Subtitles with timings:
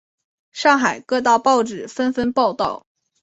[0.51, 2.87] 上海各大报纸纷纷报道。